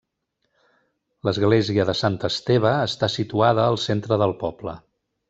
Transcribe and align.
L'església 1.27 1.85
de 1.89 1.95
Sant 1.99 2.17
Esteve 2.29 2.71
està 2.89 3.11
situada 3.17 3.67
al 3.73 3.79
centre 3.85 4.19
del 4.23 4.35
poble. 4.45 4.75